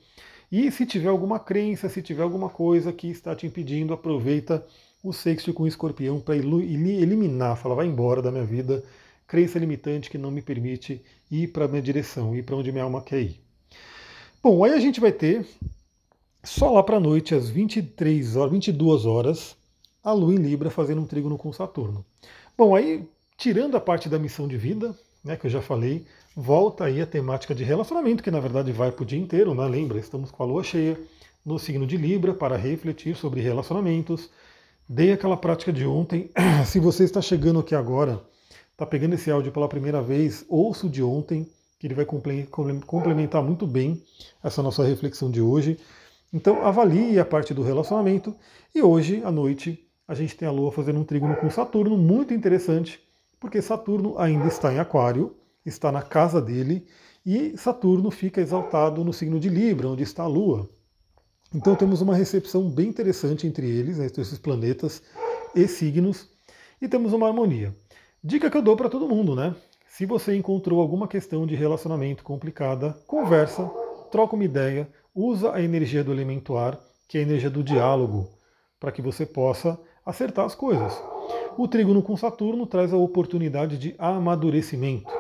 E 0.53 0.71
se 0.73 0.87
tiver 0.87 1.09
alguma 1.09 1.39
crença, 1.41 1.89
se 1.89 2.03
tiver 2.03 2.23
alguma 2.23 2.51
coisa 2.51 2.93
que 2.93 3.09
está 3.11 3.35
te 3.37 3.47
impedindo, 3.47 3.95
aproveita 3.95 4.67
o 5.03 5.13
sexto 5.13 5.53
com 5.55 5.65
o 5.65 5.69
escorpião 5.69 6.21
para 6.21 6.37
eliminar, 6.37 7.57
fala, 7.57 7.75
vai 7.75 7.87
embora 7.87 8.23
da 8.23 8.33
minha 8.33 8.45
vida, 8.45 8.83
crença 9.27 9.59
limitante 9.59 10.11
que 10.11 10.19
não 10.19 10.31
me 10.31 10.43
permite 10.43 11.03
ir 11.31 11.49
para 11.49 11.67
a 11.67 11.69
minha 11.69 11.83
direção, 11.83 12.35
ir 12.37 12.45
para 12.45 12.57
onde 12.57 12.73
minha 12.73 12.85
alma 12.85 13.03
quer 13.03 13.21
ir. 13.23 13.48
Bom, 14.41 14.63
aí 14.63 14.73
a 14.73 14.79
gente 14.79 15.01
vai 15.01 15.11
ter 15.11 15.45
só 16.45 16.71
lá 16.71 16.81
para 16.81 16.99
a 16.99 17.01
noite, 17.01 17.35
às 17.35 17.49
23 17.49 18.37
horas, 18.37 18.53
22 18.53 19.05
horas, 19.05 19.57
a 20.03 20.13
Lua 20.13 20.33
em 20.33 20.37
Libra 20.37 20.71
fazendo 20.71 21.01
um 21.01 21.07
trígono 21.07 21.37
com 21.37 21.53
Saturno. 21.53 22.05
Bom, 22.57 22.73
aí 22.77 23.05
tirando 23.37 23.77
a 23.77 23.81
parte 23.81 24.09
da 24.09 24.17
missão 24.17 24.47
de 24.47 24.57
vida, 24.57 24.97
né, 25.25 25.37
que 25.37 25.47
eu 25.47 25.51
já 25.51 25.61
falei, 25.61 26.07
volta 26.37 26.85
aí 26.85 27.01
a 27.01 27.07
temática 27.07 27.53
de 27.53 27.65
relacionamento, 27.65 28.23
que 28.23 28.31
na 28.31 28.39
verdade 28.39 28.71
vai 28.71 28.93
para 28.93 29.03
o 29.03 29.07
dia 29.07 29.19
inteiro, 29.19 29.57
né? 29.57 29.67
Lembra, 29.67 29.99
estamos 29.99 30.31
com 30.31 30.41
a 30.45 30.47
Lua 30.47 30.63
cheia 30.63 30.97
no 31.45 31.59
signo 31.59 31.85
de 31.85 31.97
Libra 31.97 32.33
para 32.33 32.57
refletir 32.57 33.17
sobre 33.17 33.41
relacionamentos. 33.41 34.31
Dei 34.89 35.13
aquela 35.13 35.37
prática 35.37 35.73
de 35.73 35.85
ontem. 35.85 36.31
Se 36.65 36.79
você 36.79 37.03
está 37.03 37.21
chegando 37.21 37.59
aqui 37.59 37.75
agora, 37.75 38.23
está 38.71 38.87
pegando 38.87 39.15
esse 39.15 39.33
áudio 39.33 39.51
pela 39.51 39.69
primeira 39.69 40.01
vez, 40.01 40.45
ouço 40.49 40.89
de 40.89 41.03
ontem 41.03 41.51
que 41.79 41.87
ele 41.87 41.95
vai 41.95 42.05
complementar 42.05 43.43
muito 43.43 43.67
bem 43.67 44.03
essa 44.43 44.63
nossa 44.63 44.85
reflexão 44.85 45.31
de 45.31 45.41
hoje. 45.41 45.79
Então, 46.33 46.65
avalie 46.67 47.19
a 47.19 47.25
parte 47.25 47.55
do 47.55 47.63
relacionamento. 47.63 48.35
E 48.75 48.83
hoje, 48.83 49.23
à 49.25 49.31
noite, 49.31 49.89
a 50.07 50.15
gente 50.15 50.37
tem 50.37 50.49
a 50.49 50.51
Lua 50.51 50.73
fazendo 50.73 50.99
um 50.99 51.05
trígono 51.05 51.37
com 51.37 51.49
Saturno, 51.49 51.97
muito 51.97 52.35
interessante, 52.35 53.01
porque 53.39 53.63
Saturno 53.63 54.19
ainda 54.19 54.49
está 54.49 54.73
em 54.73 54.79
Aquário, 54.79 55.37
está 55.65 55.93
na 55.93 56.03
casa 56.03 56.41
dele, 56.43 56.87
e 57.25 57.57
Saturno 57.57 58.11
fica 58.11 58.41
exaltado 58.41 59.05
no 59.05 59.13
signo 59.13 59.39
de 59.39 59.49
Libra, 59.49 59.89
onde 59.89 60.03
está 60.03 60.25
a 60.25 60.29
Lua. 60.29 60.69
Então, 61.55 61.77
temos 61.77 62.01
uma 62.01 62.15
recepção 62.15 62.69
bem 62.69 62.89
interessante 62.89 63.47
entre 63.47 63.67
eles, 63.69 63.99
né, 63.99 64.07
entre 64.07 64.21
esses 64.21 64.39
planetas 64.39 65.03
e 65.55 65.67
signos, 65.69 66.29
e 66.81 66.89
temos 66.89 67.13
uma 67.13 67.27
harmonia. 67.27 67.75
Dica 68.23 68.51
que 68.51 68.57
eu 68.57 68.63
dou 68.63 68.77
para 68.77 68.89
todo 68.89 69.09
mundo, 69.09 69.35
né? 69.35 69.55
Se 69.99 70.07
você 70.07 70.37
encontrou 70.37 70.81
alguma 70.81 71.09
questão 71.09 71.45
de 71.45 71.57
relacionamento 71.57 72.23
complicada, 72.23 72.97
conversa, 73.05 73.69
troca 74.13 74.37
uma 74.37 74.45
ideia, 74.45 74.89
usa 75.13 75.53
a 75.53 75.61
energia 75.61 76.05
do 76.05 76.13
elemento 76.13 76.57
ar, 76.57 76.79
que 77.09 77.19
é 77.19 77.21
a 77.21 77.25
energia 77.25 77.51
do 77.51 77.65
diálogo, 77.65 78.29
para 78.79 78.93
que 78.93 79.03
você 79.03 79.27
possa 79.27 79.77
acertar 80.07 80.45
as 80.45 80.55
coisas. 80.55 80.97
O 81.57 81.67
trígono 81.67 82.01
com 82.01 82.17
Saturno 82.17 82.65
traz 82.65 82.93
a 82.93 82.97
oportunidade 82.97 83.77
de 83.77 83.97
amadurecimento, 83.99 85.11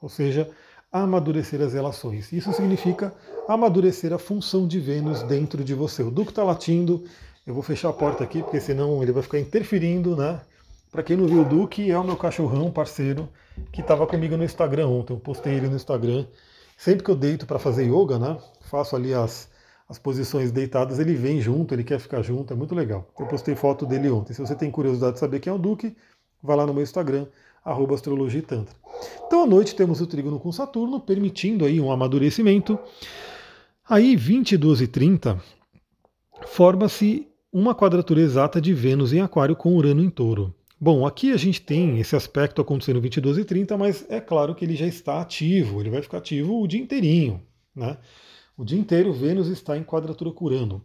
ou 0.00 0.08
seja, 0.08 0.48
amadurecer 0.92 1.60
as 1.60 1.72
relações. 1.72 2.32
Isso 2.32 2.52
significa 2.52 3.12
amadurecer 3.48 4.12
a 4.12 4.18
função 4.18 4.64
de 4.64 4.78
Vênus 4.78 5.24
dentro 5.24 5.64
de 5.64 5.74
você. 5.74 6.04
O 6.04 6.10
Duque 6.12 6.30
está 6.30 6.44
latindo, 6.44 7.02
eu 7.44 7.52
vou 7.52 7.64
fechar 7.64 7.88
a 7.88 7.92
porta 7.92 8.22
aqui, 8.22 8.44
porque 8.44 8.60
senão 8.60 9.02
ele 9.02 9.10
vai 9.10 9.24
ficar 9.24 9.40
interferindo, 9.40 10.14
né? 10.14 10.40
Para 10.90 11.02
quem 11.04 11.16
não 11.16 11.26
viu 11.26 11.42
o 11.42 11.44
Duque, 11.44 11.90
é 11.90 11.98
o 11.98 12.04
meu 12.04 12.16
cachorrão 12.16 12.70
parceiro 12.70 13.28
que 13.70 13.80
estava 13.80 14.06
comigo 14.06 14.36
no 14.36 14.44
Instagram 14.44 14.88
ontem. 14.88 15.12
Eu 15.12 15.20
postei 15.20 15.54
ele 15.54 15.68
no 15.68 15.76
Instagram. 15.76 16.26
Sempre 16.76 17.04
que 17.04 17.10
eu 17.10 17.16
deito 17.16 17.46
para 17.46 17.58
fazer 17.58 17.84
yoga, 17.84 18.18
né? 18.18 18.36
Faço 18.62 18.96
ali 18.96 19.14
as, 19.14 19.48
as 19.88 19.98
posições 19.98 20.50
deitadas, 20.50 20.98
ele 20.98 21.14
vem 21.14 21.40
junto, 21.40 21.74
ele 21.74 21.84
quer 21.84 22.00
ficar 22.00 22.22
junto, 22.22 22.52
é 22.52 22.56
muito 22.56 22.74
legal. 22.74 23.08
Eu 23.18 23.26
postei 23.26 23.54
foto 23.54 23.86
dele 23.86 24.10
ontem. 24.10 24.32
Se 24.32 24.40
você 24.40 24.54
tem 24.54 24.70
curiosidade 24.70 25.14
de 25.14 25.20
saber 25.20 25.40
quem 25.40 25.52
é 25.52 25.54
o 25.54 25.58
Duque, 25.58 25.96
vai 26.42 26.56
lá 26.56 26.66
no 26.66 26.72
meu 26.72 26.82
Instagram, 26.82 27.26
arroba 27.64 27.94
astrologia 27.94 28.42
tantra. 28.42 28.74
Então 29.26 29.42
à 29.42 29.46
noite 29.46 29.74
temos 29.74 30.00
o 30.00 30.06
trígono 30.06 30.40
com 30.40 30.50
Saturno, 30.50 31.00
permitindo 31.00 31.64
aí 31.64 31.80
um 31.80 31.92
amadurecimento. 31.92 32.78
Aí 33.88 34.16
22 34.16 34.80
e 34.80 34.86
30 34.86 35.40
forma-se 36.46 37.28
uma 37.52 37.74
quadratura 37.74 38.20
exata 38.20 38.60
de 38.60 38.72
Vênus 38.72 39.12
em 39.12 39.20
Aquário 39.20 39.54
com 39.54 39.76
Urano 39.76 40.02
em 40.02 40.10
Touro. 40.10 40.54
Bom, 40.82 41.06
aqui 41.06 41.30
a 41.30 41.36
gente 41.36 41.60
tem 41.60 41.98
esse 41.98 42.16
aspecto 42.16 42.62
acontecendo 42.62 43.02
22 43.02 43.36
e 43.36 43.44
30, 43.44 43.76
mas 43.76 44.06
é 44.08 44.18
claro 44.18 44.54
que 44.54 44.64
ele 44.64 44.74
já 44.74 44.86
está 44.86 45.20
ativo, 45.20 45.78
ele 45.78 45.90
vai 45.90 46.00
ficar 46.00 46.16
ativo 46.16 46.58
o 46.58 46.66
dia 46.66 46.80
inteirinho. 46.80 47.42
Né? 47.76 47.98
O 48.56 48.64
dia 48.64 48.78
inteiro 48.78 49.12
Vênus 49.12 49.48
está 49.48 49.76
em 49.76 49.84
quadratura 49.84 50.32
com 50.32 50.46
Urano. 50.46 50.82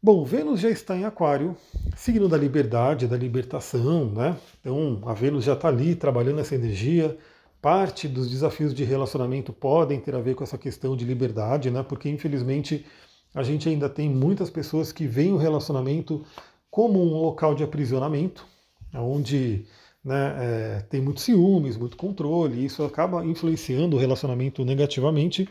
Bom, 0.00 0.24
Vênus 0.24 0.60
já 0.60 0.70
está 0.70 0.96
em 0.96 1.04
Aquário, 1.04 1.56
signo 1.96 2.28
da 2.28 2.36
liberdade, 2.36 3.08
da 3.08 3.16
libertação, 3.16 4.12
né? 4.12 4.36
Então 4.60 5.02
a 5.04 5.12
Vênus 5.12 5.44
já 5.44 5.54
está 5.54 5.66
ali 5.66 5.96
trabalhando 5.96 6.38
essa 6.38 6.54
energia. 6.54 7.18
Parte 7.60 8.06
dos 8.06 8.30
desafios 8.30 8.72
de 8.72 8.84
relacionamento 8.84 9.52
podem 9.52 9.98
ter 9.98 10.14
a 10.14 10.20
ver 10.20 10.36
com 10.36 10.44
essa 10.44 10.56
questão 10.56 10.96
de 10.96 11.04
liberdade, 11.04 11.68
né? 11.68 11.82
Porque 11.82 12.08
infelizmente 12.08 12.86
a 13.34 13.42
gente 13.42 13.68
ainda 13.68 13.88
tem 13.88 14.08
muitas 14.08 14.50
pessoas 14.50 14.92
que 14.92 15.06
veem 15.06 15.32
o 15.32 15.36
relacionamento 15.36 16.24
como 16.70 17.02
um 17.02 17.20
local 17.20 17.56
de 17.56 17.64
aprisionamento, 17.64 18.46
onde 18.94 19.66
né, 20.04 20.36
é, 20.38 20.80
tem 20.88 21.00
muitos 21.00 21.24
ciúmes, 21.24 21.76
muito 21.76 21.96
controle, 21.96 22.60
e 22.60 22.64
isso 22.64 22.82
acaba 22.82 23.24
influenciando 23.24 23.96
o 23.96 23.98
relacionamento 23.98 24.64
negativamente. 24.64 25.48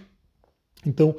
Então, 0.86 1.16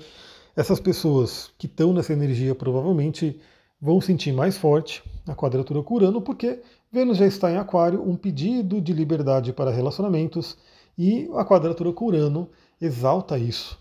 essas 0.57 0.81
pessoas 0.81 1.51
que 1.57 1.67
estão 1.67 1.93
nessa 1.93 2.13
energia 2.13 2.55
provavelmente 2.55 3.41
vão 3.81 4.01
sentir 4.01 4.33
mais 4.33 4.59
forte 4.59 5.03
a 5.27 5.35
quadratura 5.35 5.83
com 5.83 5.95
Urano, 5.95 6.21
porque 6.21 6.61
Vênus 6.93 7.19
já 7.19 7.27
está 7.27 7.51
em 7.51 7.57
Aquário, 7.57 8.03
um 8.03 8.17
pedido 8.17 8.81
de 8.81 8.93
liberdade 8.93 9.53
para 9.53 9.71
relacionamentos, 9.71 10.59
e 10.99 11.31
a 11.35 11.45
quadratura 11.45 11.93
com 11.93 12.07
Urano 12.07 12.49
exalta 12.81 13.39
isso. 13.39 13.79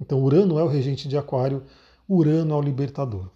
Então, 0.00 0.22
Urano 0.22 0.58
é 0.58 0.62
o 0.62 0.68
regente 0.68 1.08
de 1.08 1.16
Aquário, 1.16 1.62
Urano 2.08 2.54
é 2.54 2.56
o 2.56 2.60
libertador. 2.60 3.30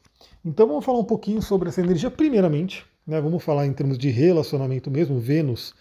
Então, 0.45 0.69
vamos 0.69 0.85
falar 0.85 0.99
um 0.99 1.05
pouquinho 1.05 1.41
sobre 1.41 1.69
essa 1.69 1.81
energia, 1.81 2.11
primeiramente, 2.11 2.85
né, 3.07 3.21
vamos 3.21 3.43
falar 3.43 3.67
em 3.67 3.73
termos 3.73 3.99
de 3.99 4.11
relacionamento 4.11 4.91
mesmo, 4.91 5.19
Vênus 5.19 5.75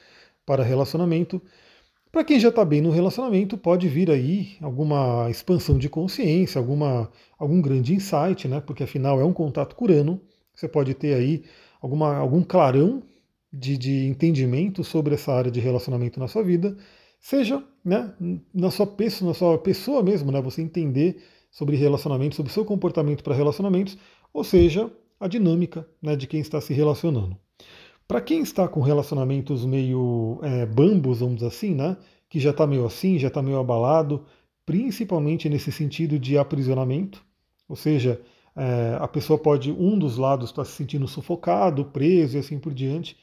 para 0.46 0.64
relacionamento. 0.64 1.42
Para 2.12 2.24
quem 2.24 2.40
já 2.40 2.50
está 2.50 2.64
bem 2.64 2.82
no 2.82 2.92
relacionamento, 2.92 3.58
pode 3.58 3.90
vir 3.90 4.10
aí 4.10 4.56
alguma 4.62 5.30
expansão 5.30 5.78
de 5.78 5.90
consciência, 5.90 6.60
alguma, 6.60 7.12
algum 7.38 7.62
grande 7.62 7.94
insight, 7.94 8.48
né? 8.48 8.62
Porque 8.62 8.84
afinal 8.84 9.20
é 9.20 9.26
um 9.26 9.34
contato 9.34 9.76
curano. 9.76 10.22
Você 10.54 10.68
pode 10.68 10.94
ter 10.94 11.14
aí 11.14 11.44
alguma, 11.82 12.16
algum 12.16 12.42
clarão 12.42 13.04
de, 13.52 13.78
de 13.78 14.06
entendimento 14.06 14.84
sobre 14.84 15.16
essa 15.16 15.34
área 15.34 15.52
de 15.52 15.60
relacionamento 15.60 16.20
na 16.20 16.28
sua 16.28 16.44
vida, 16.44 16.78
seja 17.20 17.62
né, 17.84 18.14
na, 18.54 18.72
sua 18.72 18.88
pessoa, 18.88 19.30
na 19.30 19.34
sua 19.34 19.58
pessoa 19.58 20.02
mesmo, 20.02 20.32
né? 20.32 20.42
Você 20.42 20.62
entender 20.62 21.22
sobre 21.52 21.76
relacionamento, 21.76 22.36
sobre 22.36 22.52
o 22.52 22.54
seu 22.54 22.64
comportamento 22.64 23.24
para 23.24 23.36
relacionamentos, 23.36 23.98
ou 24.34 24.44
seja, 24.44 24.90
a 25.20 25.28
dinâmica 25.28 25.88
né, 26.02 26.16
de 26.16 26.28
quem 26.28 26.40
está 26.40 26.60
se 26.60 26.74
relacionando. 26.74 27.38
Para 28.08 28.22
quem 28.22 28.42
está 28.42 28.68
com 28.68 28.82
relacionamentos 28.82 29.66
meio 29.66 30.40
é, 30.44 30.66
bambos, 30.66 31.20
vamos 31.20 31.36
dizer 31.36 31.48
assim, 31.48 31.74
né? 31.74 31.98
Que 32.30 32.40
já 32.40 32.52
está 32.52 32.68
meio 32.68 32.86
assim, 32.86 33.18
já 33.18 33.30
está 33.30 33.42
meio 33.42 33.58
abalado, 33.58 34.26
principalmente 34.66 35.50
nesse 35.50 35.72
sentido 35.72 36.20
de 36.20 36.38
aprisionamento, 36.38 37.24
ou 37.68 37.76
seja, 37.76 38.22
é, 38.56 38.98
a 39.00 39.08
pessoa 39.08 39.38
pode, 39.38 39.72
um 39.72 39.98
dos 39.98 40.18
lados 40.18 40.50
está 40.50 40.64
se 40.64 40.72
sentindo 40.72 41.08
sufocado, 41.08 41.86
preso 41.86 42.38
e 42.38 42.40
assim 42.40 42.60
por 42.60 42.74
diante. 42.74 43.18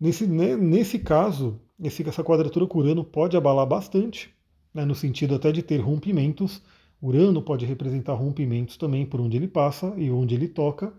Nesse, 0.00 0.26
né, 0.26 0.56
nesse 0.56 0.98
caso, 0.98 1.60
esse, 1.82 2.08
essa 2.08 2.24
quadratura 2.24 2.66
com 2.66 2.78
Urano 2.78 3.04
pode 3.04 3.36
abalar 3.36 3.66
bastante, 3.66 4.32
né, 4.72 4.84
no 4.84 4.94
sentido 4.94 5.34
até 5.34 5.52
de 5.52 5.62
ter 5.62 5.78
rompimentos. 5.78 6.62
Urano 7.02 7.42
pode 7.42 7.66
representar 7.66 8.14
rompimentos 8.14 8.76
também 8.76 9.04
por 9.04 9.20
onde 9.20 9.36
ele 9.36 9.48
passa 9.48 9.92
e 9.96 10.10
onde 10.10 10.34
ele 10.34 10.48
toca. 10.48 10.92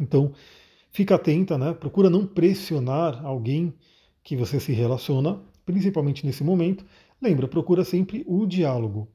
Então, 0.00 0.32
Fica 0.90 1.14
atenta, 1.14 1.58
né? 1.58 1.74
Procura 1.74 2.08
não 2.08 2.26
pressionar 2.26 3.24
alguém 3.24 3.74
que 4.22 4.36
você 4.36 4.58
se 4.58 4.72
relaciona, 4.72 5.40
principalmente 5.64 6.26
nesse 6.26 6.42
momento. 6.42 6.84
Lembra, 7.20 7.46
procura 7.46 7.84
sempre 7.84 8.24
o 8.26 8.46
diálogo. 8.46 9.08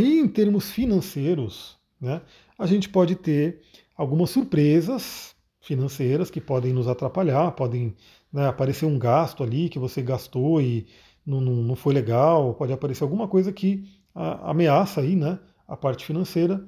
E 0.00 0.18
em 0.18 0.28
termos 0.28 0.70
financeiros, 0.70 1.78
né, 2.00 2.20
a 2.58 2.66
gente 2.66 2.88
pode 2.88 3.14
ter 3.14 3.60
algumas 3.96 4.30
surpresas 4.30 5.34
financeiras 5.60 6.30
que 6.30 6.40
podem 6.40 6.72
nos 6.72 6.88
atrapalhar, 6.88 7.52
podem 7.52 7.94
né, 8.32 8.48
aparecer 8.48 8.86
um 8.86 8.98
gasto 8.98 9.42
ali 9.42 9.68
que 9.68 9.78
você 9.78 10.02
gastou 10.02 10.60
e 10.60 10.86
não, 11.24 11.40
não, 11.40 11.54
não 11.56 11.76
foi 11.76 11.94
legal, 11.94 12.54
pode 12.54 12.72
aparecer 12.72 13.04
alguma 13.04 13.28
coisa 13.28 13.52
que 13.52 13.84
a, 14.14 14.50
ameaça 14.50 15.02
aí, 15.02 15.14
né, 15.14 15.38
a 15.68 15.76
parte 15.76 16.04
financeira, 16.04 16.62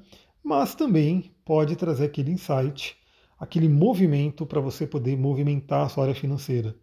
mas 0.44 0.74
também 0.74 1.32
pode 1.44 1.74
trazer 1.74 2.04
aquele 2.04 2.30
insight 2.30 2.96
aquele 3.42 3.68
movimento 3.68 4.46
para 4.46 4.60
você 4.60 4.86
poder 4.86 5.16
movimentar 5.16 5.84
a 5.84 5.88
sua 5.88 6.04
área 6.04 6.14
financeira. 6.14 6.76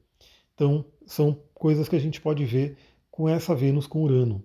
Então, 0.54 0.84
são 1.06 1.42
coisas 1.54 1.88
que 1.88 1.96
a 1.96 2.00
gente 2.00 2.20
pode 2.20 2.44
ver 2.44 2.75
com 3.10 3.30
essa 3.30 3.56
Vênus 3.56 3.88
com 3.88 4.04
Urano. 4.04 4.44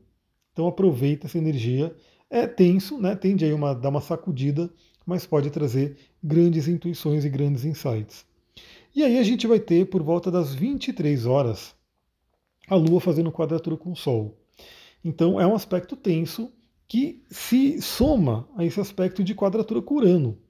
Então, 0.53 0.69
aproveita 0.69 1.27
essa 1.27 1.39
energia. 1.39 1.93
É 2.31 2.47
tenso, 2.47 3.01
né? 3.01 3.17
tende 3.17 3.45
a 3.45 3.53
uma, 3.53 3.75
dar 3.75 3.89
uma 3.89 4.01
sacudida, 4.01 4.73
mas 5.05 5.27
pode 5.27 5.51
trazer 5.51 5.97
grandes 6.23 6.69
intuições 6.69 7.25
e 7.25 7.29
grandes 7.29 7.65
insights. 7.65 8.25
E 8.95 9.03
aí 9.03 9.19
a 9.19 9.25
gente 9.25 9.49
vai 9.49 9.59
ter, 9.59 9.87
por 9.87 10.01
volta 10.01 10.31
das 10.31 10.55
23 10.55 11.27
horas, 11.27 11.75
a 12.69 12.77
Lua 12.77 13.01
fazendo 13.01 13.33
quadratura 13.33 13.77
com 13.77 13.91
o 13.91 13.97
Sol. 13.97 14.39
Então, 15.05 15.41
é 15.41 15.47
um 15.49 15.55
aspecto 15.57 15.97
tenso 15.97 16.53
que 16.87 17.25
se 17.29 17.83
soma 17.83 18.49
a 18.57 18.65
esse 18.65 18.79
aspecto 18.79 19.25
de 19.25 19.35
quadratura 19.35 19.83
com 19.83 19.97
Urano. 19.97 20.44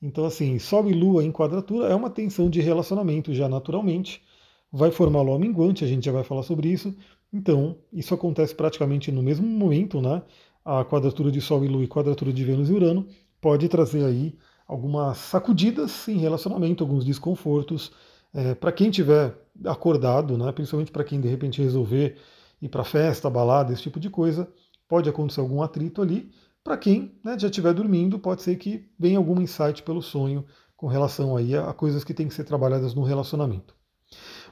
Então, 0.00 0.24
assim, 0.24 0.58
Sol 0.58 0.88
e 0.88 0.92
Lua 0.92 1.24
em 1.24 1.32
quadratura 1.32 1.88
é 1.88 1.94
uma 1.94 2.10
tensão 2.10 2.50
de 2.50 2.60
relacionamento 2.60 3.32
já 3.34 3.48
naturalmente. 3.48 4.22
Vai 4.70 4.90
formar 4.90 5.22
Lua 5.22 5.38
minguante, 5.38 5.84
a 5.84 5.88
gente 5.88 6.04
já 6.04 6.12
vai 6.12 6.24
falar 6.24 6.42
sobre 6.42 6.68
isso. 6.68 6.94
Então, 7.32 7.76
isso 7.92 8.14
acontece 8.14 8.54
praticamente 8.54 9.10
no 9.10 9.22
mesmo 9.22 9.46
momento, 9.46 10.00
né? 10.00 10.22
A 10.64 10.84
quadratura 10.84 11.30
de 11.30 11.40
Sol 11.40 11.64
e 11.64 11.68
Lua 11.68 11.84
e 11.84 11.88
quadratura 11.88 12.32
de 12.32 12.44
Vênus 12.44 12.68
e 12.68 12.72
Urano 12.72 13.06
pode 13.40 13.68
trazer 13.68 14.04
aí 14.04 14.36
algumas 14.66 15.18
sacudidas 15.18 16.08
em 16.08 16.18
relacionamento, 16.18 16.82
alguns 16.82 17.04
desconfortos. 17.04 17.92
É, 18.34 18.54
para 18.54 18.72
quem 18.72 18.90
tiver 18.90 19.34
acordado, 19.64 20.36
né, 20.36 20.50
principalmente 20.52 20.90
para 20.90 21.04
quem 21.04 21.20
de 21.20 21.28
repente 21.28 21.62
resolver 21.62 22.16
ir 22.60 22.68
para 22.68 22.84
festa, 22.84 23.30
balada, 23.30 23.72
esse 23.72 23.82
tipo 23.82 24.00
de 24.00 24.10
coisa, 24.10 24.48
pode 24.88 25.08
acontecer 25.08 25.40
algum 25.40 25.62
atrito 25.62 26.02
ali, 26.02 26.30
para 26.66 26.76
quem 26.76 27.16
né, 27.22 27.38
já 27.38 27.46
estiver 27.46 27.72
dormindo, 27.72 28.18
pode 28.18 28.42
ser 28.42 28.56
que 28.56 28.90
venha 28.98 29.18
algum 29.18 29.40
insight 29.40 29.84
pelo 29.84 30.02
sonho 30.02 30.44
com 30.76 30.88
relação 30.88 31.36
aí 31.36 31.54
a, 31.54 31.72
coisas 31.72 32.02
que 32.02 32.12
têm 32.12 32.26
que 32.26 32.34
ser 32.34 32.42
trabalhadas 32.42 32.92
no 32.92 33.04
relacionamento. 33.04 33.72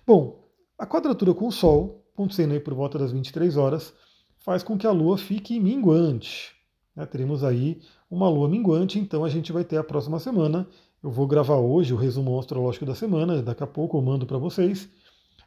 Bom, 0.06 0.49
a 0.78 0.87
quadratura 0.87 1.35
com 1.35 1.49
o 1.49 1.50
Sol, 1.50 2.06
acontecendo 2.14 2.52
aí 2.52 2.61
por 2.61 2.73
volta 2.73 3.00
das 3.00 3.11
23 3.11 3.56
horas, 3.56 3.92
faz 4.38 4.62
com 4.62 4.78
que 4.78 4.87
a 4.87 4.92
Lua 4.92 5.18
fique 5.18 5.59
minguante. 5.59 6.54
Né? 6.94 7.04
Teremos 7.04 7.42
aí 7.42 7.80
uma 8.09 8.28
Lua 8.28 8.49
minguante, 8.49 8.97
então 8.97 9.25
a 9.25 9.28
gente 9.28 9.50
vai 9.50 9.64
ter 9.64 9.78
a 9.78 9.83
próxima 9.83 10.21
semana. 10.21 10.68
Eu 11.02 11.11
vou 11.11 11.26
gravar 11.26 11.56
hoje 11.56 11.92
o 11.92 11.97
resumo 11.97 12.38
astrológico 12.38 12.87
da 12.87 12.94
semana, 12.94 13.42
daqui 13.42 13.64
a 13.64 13.66
pouco 13.66 13.99
eu 13.99 14.02
mando 14.02 14.25
para 14.25 14.38
vocês. 14.38 14.88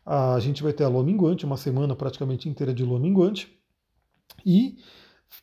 A 0.06 0.38
gente 0.42 0.62
vai 0.62 0.74
ter 0.74 0.84
a 0.84 0.90
Lua 0.90 1.02
minguante, 1.02 1.46
uma 1.46 1.56
semana 1.56 1.96
praticamente 1.96 2.50
inteira 2.50 2.74
de 2.74 2.84
Lua 2.84 3.00
minguante. 3.00 3.58
E 4.46 4.76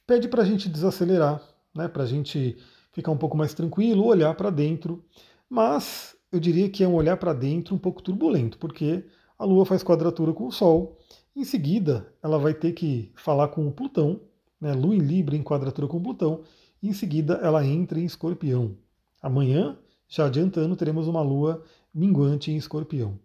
pede 0.06 0.28
para 0.28 0.42
a 0.42 0.44
gente 0.44 0.68
desacelerar, 0.68 1.42
né, 1.74 1.88
para 1.88 2.02
a 2.02 2.06
gente 2.06 2.56
ficar 2.92 3.10
um 3.10 3.16
pouco 3.16 3.36
mais 3.36 3.52
tranquilo, 3.54 4.04
olhar 4.06 4.34
para 4.34 4.50
dentro. 4.50 5.04
Mas 5.48 6.16
eu 6.30 6.40
diria 6.40 6.68
que 6.68 6.82
é 6.82 6.88
um 6.88 6.94
olhar 6.94 7.16
para 7.16 7.32
dentro 7.32 7.74
um 7.74 7.78
pouco 7.78 8.02
turbulento, 8.02 8.58
porque 8.58 9.04
a 9.38 9.44
Lua 9.44 9.66
faz 9.66 9.82
quadratura 9.82 10.32
com 10.32 10.46
o 10.46 10.52
Sol. 10.52 10.98
Em 11.34 11.44
seguida, 11.44 12.12
ela 12.22 12.38
vai 12.38 12.54
ter 12.54 12.72
que 12.72 13.12
falar 13.16 13.48
com 13.48 13.66
o 13.66 13.72
Plutão, 13.72 14.20
né, 14.60 14.72
Lua 14.72 14.94
em 14.94 15.00
Libra 15.00 15.36
em 15.36 15.42
quadratura 15.42 15.88
com 15.88 16.02
Plutão. 16.02 16.42
E 16.82 16.88
em 16.88 16.92
seguida, 16.92 17.34
ela 17.42 17.64
entra 17.64 17.98
em 17.98 18.04
Escorpião. 18.04 18.76
Amanhã, 19.20 19.78
já 20.08 20.26
adiantando, 20.26 20.76
teremos 20.76 21.08
uma 21.08 21.22
Lua 21.22 21.64
minguante 21.92 22.50
em 22.50 22.56
Escorpião. 22.56 23.18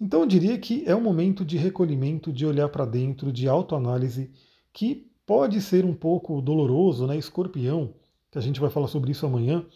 Então 0.00 0.20
eu 0.20 0.26
diria 0.26 0.58
que 0.58 0.84
é 0.86 0.94
um 0.94 1.00
momento 1.00 1.44
de 1.44 1.56
recolhimento, 1.56 2.32
de 2.32 2.44
olhar 2.44 2.68
para 2.68 2.84
dentro, 2.84 3.32
de 3.32 3.48
autoanálise, 3.48 4.30
que 4.72 5.10
pode 5.26 5.60
ser 5.60 5.84
um 5.84 5.92
pouco 5.92 6.40
doloroso, 6.40 7.06
né? 7.06 7.18
Escorpião, 7.18 7.92
que 8.30 8.38
a 8.38 8.40
gente 8.40 8.60
vai 8.60 8.70
falar 8.70 8.86
sobre 8.86 9.10
isso 9.10 9.26
amanhã, 9.26 9.66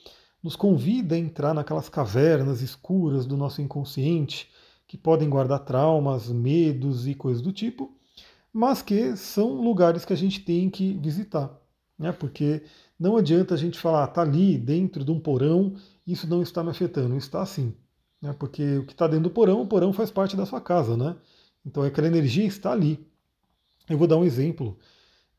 nos 0.43 0.57
convida 0.57 1.17
a 1.17 1.19
entrar 1.19 1.53
naquelas 1.53 1.89
cavernas 1.89 2.63
escuras 2.63 3.27
do 3.27 3.37
nosso 3.37 3.61
inconsciente, 3.61 4.49
que 4.87 4.97
podem 4.97 5.29
guardar 5.29 5.61
traumas, 5.61 6.29
medos 6.29 7.07
e 7.07 7.15
coisas 7.15 7.43
do 7.43 7.53
tipo, 7.53 7.95
mas 8.53 8.81
que 8.81 9.17
são 9.17 9.61
lugares 9.61 10.05
que 10.05 10.13
a 10.13 10.17
gente 10.17 10.41
tem 10.41 10.71
que 10.71 10.95
visitar, 10.95 11.51
né? 11.99 12.13
Porque 12.13 12.63
não 12.99 13.17
adianta 13.17 13.55
a 13.55 13.57
gente 13.57 13.79
falar, 13.79 14.05
ah, 14.05 14.07
tá 14.07 14.23
ali 14.23 14.57
dentro 14.57 15.05
de 15.05 15.11
um 15.11 15.21
porão, 15.21 15.75
isso 16.07 16.27
não 16.27 16.43
está 16.43 16.63
me 16.63 16.71
afetando, 16.71 17.17
está 17.17 17.45
sim, 17.45 17.75
né? 18.21 18.33
Porque 18.33 18.79
o 18.79 18.87
que 18.87 18.93
está 18.93 19.07
dentro 19.07 19.25
do 19.25 19.31
porão, 19.31 19.63
o 19.63 19.67
porão 19.67 19.93
faz 19.93 20.11
parte 20.11 20.37
da 20.37 20.47
sua 20.47 20.61
casa, 20.61 20.97
né? 20.97 21.17
Então 21.65 21.83
aquela 21.83 22.07
energia 22.07 22.47
está 22.47 22.73
ali. 22.73 23.07
Eu 23.89 23.99
vou 23.99 24.07
dar 24.09 24.17
um 24.17 24.25
exemplo 24.25 24.79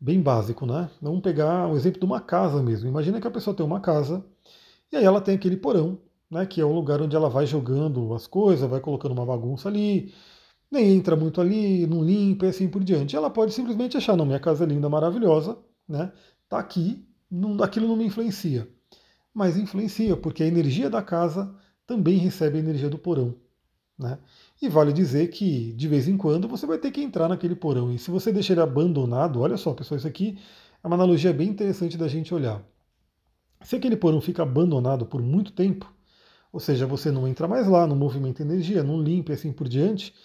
bem 0.02 0.20
básico, 0.22 0.66
né? 0.66 0.90
Vamos 1.02 1.22
pegar 1.22 1.68
o 1.72 1.76
exemplo 1.76 2.00
de 2.00 2.06
uma 2.06 2.20
casa 2.20 2.64
mesmo. 2.64 2.90
Imagina 2.90 3.22
que 3.22 3.28
a 3.28 3.32
pessoa 3.32 3.56
tem 3.56 3.66
uma 3.66 3.80
casa 3.80 4.26
e 4.92 4.98
aí 4.98 5.06
ela 5.06 5.22
tem 5.22 5.36
aquele 5.36 5.58
porão, 5.58 6.00
né? 6.30 6.46
Que 6.46 6.62
é 6.62 6.66
o 6.66 6.74
lugar 6.74 7.02
onde 7.02 7.16
ela 7.16 7.30
vai 7.30 7.46
jogando 7.46 8.14
as 8.16 8.28
coisas, 8.28 8.70
vai 8.70 8.80
colocando 8.82 9.12
uma 9.14 9.26
bagunça 9.26 9.70
ali, 9.70 10.14
nem 10.72 10.96
entra 10.96 11.16
muito 11.16 11.40
ali, 11.42 11.86
não 11.88 12.04
limpa 12.04 12.46
e 12.48 12.50
assim 12.50 12.68
por 12.70 12.84
diante. 12.84 13.16
Ela 13.16 13.30
pode 13.30 13.54
simplesmente 13.54 13.98
achar, 13.98 14.18
não, 14.18 14.26
minha 14.26 14.40
casa 14.40 14.64
é 14.64 14.68
linda, 14.68 14.90
maravilhosa, 14.90 15.58
né? 15.88 16.12
Tá 16.50 16.60
aqui, 16.60 17.06
não, 17.30 17.62
aquilo 17.64 17.88
não 17.88 17.96
me 17.96 18.06
influencia. 18.06 18.68
Mas 19.34 19.58
influencia, 19.58 20.18
porque 20.18 20.44
a 20.44 20.48
energia 20.48 20.90
da 20.90 21.02
casa 21.02 21.56
também 21.88 22.18
recebe 22.18 22.58
a 22.58 22.62
energia 22.62 22.90
do 22.90 22.98
porão. 22.98 23.36
Né? 24.02 24.18
E 24.60 24.68
vale 24.68 24.92
dizer 24.92 25.28
que, 25.28 25.74
de 25.74 25.88
vez 25.88 26.08
em 26.08 26.18
quando, 26.18 26.48
você 26.48 26.66
vai 26.66 26.80
ter 26.80 26.90
que 26.90 27.02
entrar 27.02 27.30
naquele 27.30 27.56
porão. 27.56 27.94
E 27.94 28.00
se 28.00 28.10
você 28.10 28.32
deixar 28.34 28.54
ele 28.54 28.62
abandonado, 28.62 29.40
olha 29.40 29.58
só, 29.58 29.74
pessoal, 29.74 30.00
isso 30.00 30.08
aqui 30.08 30.40
é 30.84 30.88
uma 30.88 30.96
analogia 30.96 31.32
bem 31.32 31.48
interessante 31.48 31.96
da 31.98 32.08
gente 32.08 32.34
olhar. 32.34 32.64
Se 33.64 33.76
aquele 33.76 33.96
porão 33.96 34.20
fica 34.20 34.42
abandonado 34.42 35.06
por 35.06 35.22
muito 35.22 35.52
tempo, 35.52 35.94
ou 36.52 36.60
seja, 36.60 36.88
você 36.88 37.12
não 37.12 37.28
entra 37.28 37.48
mais 37.48 37.68
lá, 37.68 37.86
não 37.86 37.96
movimenta 37.96 38.42
energia, 38.42 38.84
não 38.84 39.00
limpa 39.00 39.32
e 39.32 39.36
assim 39.36 39.54
por 39.54 39.70
diante, 39.70 40.16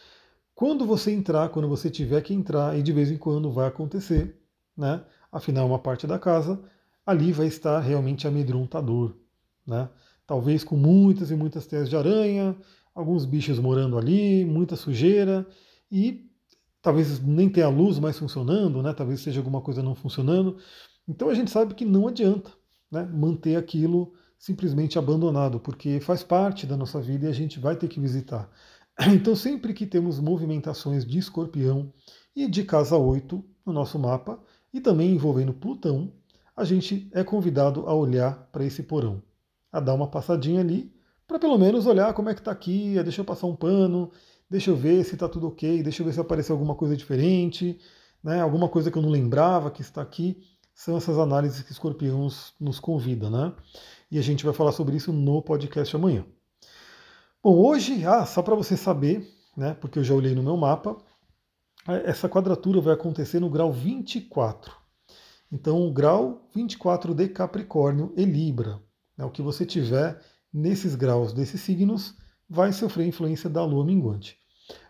quando 0.54 0.86
você 0.86 1.12
entrar, 1.12 1.50
quando 1.50 1.68
você 1.68 1.90
tiver 1.90 2.22
que 2.22 2.32
entrar, 2.32 2.78
e 2.78 2.82
de 2.82 2.92
vez 2.92 3.10
em 3.10 3.18
quando 3.18 3.52
vai 3.52 3.68
acontecer, 3.68 4.40
né? 4.74 5.04
afinal 5.30 5.66
uma 5.66 5.78
parte 5.78 6.06
da 6.06 6.18
casa, 6.18 6.58
ali 7.04 7.30
vai 7.30 7.46
estar 7.46 7.78
realmente 7.80 8.26
amedrontador. 8.26 9.14
Né? 9.66 9.86
talvez 10.26 10.64
com 10.64 10.76
muitas 10.76 11.30
e 11.30 11.36
muitas 11.36 11.66
teias 11.66 11.88
de 11.88 11.96
aranha, 11.96 12.56
alguns 12.96 13.26
bichos 13.26 13.58
morando 13.58 13.98
ali, 13.98 14.44
muita 14.46 14.74
sujeira 14.74 15.46
e 15.92 16.26
talvez 16.80 17.20
nem 17.20 17.48
tenha 17.48 17.68
luz 17.68 17.98
mais 17.98 18.18
funcionando, 18.18 18.82
né? 18.82 18.94
talvez 18.94 19.20
seja 19.20 19.38
alguma 19.38 19.60
coisa 19.60 19.82
não 19.82 19.94
funcionando. 19.94 20.56
Então 21.06 21.28
a 21.28 21.34
gente 21.34 21.50
sabe 21.50 21.74
que 21.74 21.84
não 21.84 22.08
adianta 22.08 22.50
né, 22.90 23.04
manter 23.04 23.56
aquilo 23.56 24.14
simplesmente 24.38 24.98
abandonado, 24.98 25.60
porque 25.60 26.00
faz 26.00 26.22
parte 26.22 26.66
da 26.66 26.76
nossa 26.76 27.00
vida 27.00 27.26
e 27.26 27.28
a 27.28 27.32
gente 27.32 27.60
vai 27.60 27.76
ter 27.76 27.86
que 27.86 28.00
visitar. 28.00 28.50
Então, 29.12 29.36
sempre 29.36 29.74
que 29.74 29.84
temos 29.84 30.18
movimentações 30.18 31.04
de 31.04 31.18
escorpião 31.18 31.92
e 32.34 32.48
de 32.48 32.64
casa 32.64 32.96
8 32.96 33.44
no 33.66 33.70
nosso 33.70 33.98
mapa, 33.98 34.42
e 34.72 34.80
também 34.80 35.10
envolvendo 35.10 35.52
Plutão, 35.52 36.14
a 36.56 36.64
gente 36.64 37.10
é 37.12 37.22
convidado 37.22 37.86
a 37.86 37.94
olhar 37.94 38.48
para 38.50 38.64
esse 38.64 38.82
porão, 38.82 39.22
a 39.70 39.80
dar 39.80 39.92
uma 39.92 40.08
passadinha 40.08 40.62
ali, 40.62 40.95
para 41.36 41.40
pelo 41.40 41.58
menos 41.58 41.86
olhar 41.86 42.14
como 42.14 42.30
é 42.30 42.34
que 42.34 42.40
está 42.40 42.50
aqui, 42.50 42.94
deixa 43.02 43.20
eu 43.20 43.24
passar 43.24 43.46
um 43.46 43.54
pano, 43.54 44.10
deixa 44.48 44.70
eu 44.70 44.76
ver 44.76 45.04
se 45.04 45.14
está 45.14 45.28
tudo 45.28 45.48
ok, 45.48 45.82
deixa 45.82 46.00
eu 46.00 46.06
ver 46.06 46.12
se 46.12 46.20
apareceu 46.20 46.54
alguma 46.54 46.74
coisa 46.74 46.96
diferente, 46.96 47.78
né, 48.24 48.40
alguma 48.40 48.68
coisa 48.68 48.90
que 48.90 48.96
eu 48.96 49.02
não 49.02 49.10
lembrava 49.10 49.70
que 49.70 49.82
está 49.82 50.00
aqui. 50.00 50.42
São 50.74 50.96
essas 50.96 51.18
análises 51.18 51.62
que 51.62 51.72
Escorpiões 51.72 52.52
nos 52.60 52.78
convida, 52.78 53.30
né? 53.30 53.54
E 54.10 54.18
a 54.18 54.22
gente 54.22 54.44
vai 54.44 54.52
falar 54.52 54.72
sobre 54.72 54.96
isso 54.96 55.10
no 55.10 55.40
podcast 55.40 55.94
amanhã. 55.96 56.26
Bom, 57.42 57.54
hoje, 57.54 58.04
ah, 58.04 58.26
só 58.26 58.42
para 58.42 58.54
você 58.54 58.76
saber, 58.76 59.26
né, 59.56 59.74
porque 59.74 59.98
eu 59.98 60.04
já 60.04 60.14
olhei 60.14 60.34
no 60.34 60.42
meu 60.42 60.56
mapa, 60.56 60.96
essa 62.04 62.28
quadratura 62.28 62.80
vai 62.80 62.94
acontecer 62.94 63.40
no 63.40 63.48
grau 63.48 63.72
24. 63.72 64.74
Então, 65.50 65.86
o 65.86 65.92
grau 65.92 66.48
24 66.54 67.14
de 67.14 67.28
Capricórnio 67.28 68.12
e 68.16 68.24
Libra. 68.24 68.80
Né, 69.16 69.24
o 69.24 69.30
que 69.30 69.40
você 69.40 69.64
tiver 69.64 70.20
nesses 70.56 70.94
graus 70.94 71.34
desses 71.34 71.60
signos 71.60 72.14
vai 72.48 72.72
sofrer 72.72 73.06
influência 73.06 73.50
da 73.50 73.62
lua 73.62 73.84
minguante. 73.84 74.38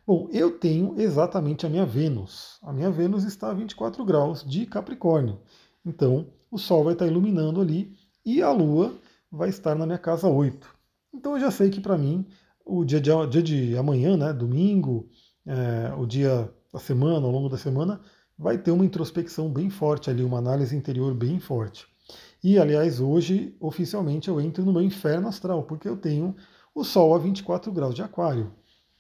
Bom, 0.07 0.29
eu 0.33 0.57
tenho 0.57 0.95
exatamente 1.01 1.67
a 1.67 1.69
minha 1.69 1.85
Vênus. 1.85 2.61
A 2.63 2.73
minha 2.73 2.91
Vênus 2.91 3.25
está 3.25 3.51
a 3.51 3.55
24 3.55 4.05
graus 4.05 4.45
de 4.45 4.65
Capricórnio. 4.65 5.41
Então, 5.85 6.29
o 6.51 6.57
Sol 6.57 6.85
vai 6.85 6.93
estar 6.93 7.07
iluminando 7.09 7.61
ali 7.61 7.93
e 8.25 8.41
a 8.41 8.53
Lua 8.53 8.95
vai 9.31 9.49
estar 9.49 9.75
na 9.75 9.85
minha 9.85 9.99
casa 9.99 10.29
8. 10.29 10.69
Então, 11.13 11.33
eu 11.35 11.41
já 11.41 11.51
sei 11.51 11.69
que 11.69 11.81
para 11.81 11.99
mim, 11.99 12.25
o 12.65 12.85
dia 12.85 13.01
de, 13.01 13.11
dia 13.27 13.43
de 13.43 13.77
amanhã, 13.77 14.17
né, 14.17 14.33
domingo, 14.33 15.09
é, 15.45 15.93
o 15.99 16.07
dia 16.07 16.49
da 16.73 16.79
semana, 16.79 17.27
ao 17.27 17.33
longo 17.33 17.49
da 17.49 17.59
semana, 17.59 18.01
vai 18.39 18.57
ter 18.57 18.71
uma 18.71 18.85
introspecção 18.85 19.51
bem 19.51 19.69
forte 19.69 20.11
ali, 20.11 20.23
uma 20.23 20.39
análise 20.39 20.77
interior 20.77 21.13
bem 21.13 21.41
forte. 21.41 21.89
E, 22.49 22.61
aliás, 22.61 23.01
hoje, 23.01 23.57
oficialmente, 23.59 24.29
eu 24.29 24.41
entro 24.41 24.65
no 24.65 24.73
meu 24.73 24.81
inferno 24.81 25.27
astral, 25.27 25.65
porque 25.65 25.89
eu 25.89 25.97
tenho 25.97 26.37
o 26.73 26.85
Sol 26.85 27.13
a 27.13 27.19
24 27.19 27.73
graus 27.73 27.93
de 27.93 28.03
Aquário. 28.03 28.53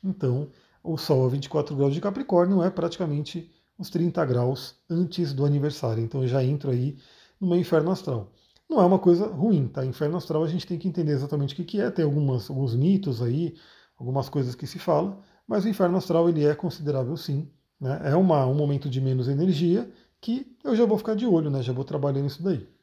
Então, 0.02 0.50
o 0.82 0.98
Sol 0.98 1.24
a 1.24 1.28
24 1.28 1.76
graus 1.76 1.94
de 1.94 2.00
Capricórnio 2.00 2.60
é 2.60 2.70
praticamente 2.70 3.48
os 3.78 3.88
30 3.88 4.24
graus 4.24 4.74
antes 4.90 5.32
do 5.32 5.46
aniversário. 5.46 6.02
Então, 6.02 6.22
eu 6.22 6.26
já 6.26 6.42
entro 6.42 6.72
aí 6.72 6.96
no 7.40 7.46
meu 7.46 7.56
inferno 7.56 7.92
astral. 7.92 8.32
Não 8.68 8.80
é 8.80 8.84
uma 8.84 8.98
coisa 8.98 9.28
ruim, 9.28 9.68
tá? 9.68 9.86
Inferno 9.86 10.16
astral 10.16 10.42
a 10.42 10.48
gente 10.48 10.66
tem 10.66 10.76
que 10.76 10.88
entender 10.88 11.12
exatamente 11.12 11.54
o 11.54 11.64
que 11.64 11.80
é, 11.80 11.88
tem 11.88 12.04
algumas, 12.04 12.50
alguns 12.50 12.74
mitos 12.74 13.22
aí, 13.22 13.54
algumas 13.96 14.28
coisas 14.28 14.56
que 14.56 14.66
se 14.66 14.80
fala, 14.80 15.20
mas 15.46 15.64
o 15.64 15.68
inferno 15.68 15.96
astral 15.96 16.28
ele 16.28 16.44
é 16.44 16.52
considerável 16.56 17.16
sim. 17.16 17.48
Né? 17.80 18.00
É 18.06 18.16
uma, 18.16 18.44
um 18.44 18.56
momento 18.56 18.90
de 18.90 19.00
menos 19.00 19.28
energia 19.28 19.88
que 20.20 20.52
eu 20.64 20.74
já 20.74 20.84
vou 20.84 20.98
ficar 20.98 21.14
de 21.14 21.26
olho, 21.26 21.48
né? 21.48 21.62
já 21.62 21.72
vou 21.72 21.84
trabalhando 21.84 22.26
isso 22.26 22.42
daí. 22.42 22.74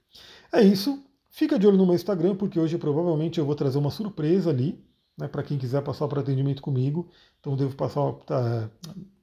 É 0.52 0.62
isso. 0.62 1.04
Fica 1.30 1.58
de 1.58 1.66
olho 1.68 1.78
no 1.78 1.86
meu 1.86 1.96
Instagram, 1.96 2.36
porque 2.36 2.60
hoje 2.60 2.78
provavelmente 2.78 3.40
eu 3.40 3.46
vou 3.46 3.56
trazer 3.56 3.78
uma 3.80 3.90
surpresa 3.90 4.52
ali, 4.52 4.80
né, 5.18 5.28
para 5.28 5.44
quem 5.44 5.58
quiser 5.58 5.82
passar 5.82 6.08
para 6.08 6.22
atendimento 6.22 6.62
comigo. 6.62 7.10
Então 7.40 7.56
devo 7.56 7.76
passar, 7.76 8.14
tá, 8.26 8.70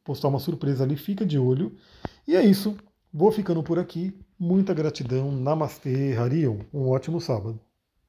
postar 0.05 0.29
uma 0.29 0.41
surpresa 0.41 0.85
ali, 0.85 0.97
fica 0.97 1.25
de 1.25 1.39
olho. 1.39 1.77
E 2.27 2.35
é 2.37 2.45
isso. 2.45 2.77
Vou 3.13 3.31
ficando 3.33 3.63
por 3.63 3.79
aqui. 3.79 4.13
Muita 4.39 4.75
gratidão. 4.75 5.31
Namastê, 5.33 6.17
Harion. 6.17 6.61
Um 6.73 6.89
ótimo 6.89 7.21
sábado. 7.21 7.61